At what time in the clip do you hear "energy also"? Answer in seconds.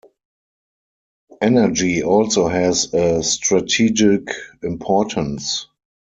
1.43-2.47